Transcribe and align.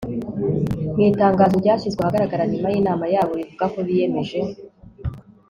mu 0.93 0.99
itangazo 1.09 1.55
ryashyizwe 1.63 1.99
ahagaragara 2.01 2.43
nyuma 2.51 2.67
y'inama 2.73 3.05
yabo 3.13 3.31
rivuga 3.39 3.65
ko 3.73 3.79
biyemeje 3.87 4.39